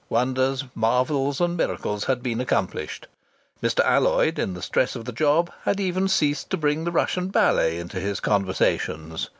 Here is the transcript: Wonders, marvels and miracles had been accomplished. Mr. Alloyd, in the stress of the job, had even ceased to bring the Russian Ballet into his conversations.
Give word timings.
Wonders, 0.09 0.63
marvels 0.73 1.39
and 1.39 1.55
miracles 1.55 2.05
had 2.05 2.23
been 2.23 2.41
accomplished. 2.41 3.05
Mr. 3.61 3.85
Alloyd, 3.85 4.39
in 4.39 4.55
the 4.55 4.61
stress 4.63 4.95
of 4.95 5.05
the 5.05 5.11
job, 5.11 5.51
had 5.61 5.79
even 5.79 6.07
ceased 6.07 6.49
to 6.49 6.57
bring 6.57 6.85
the 6.85 6.91
Russian 6.91 7.27
Ballet 7.27 7.77
into 7.77 7.99
his 7.99 8.19
conversations. 8.19 9.29